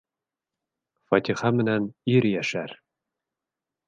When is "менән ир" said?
1.57-2.27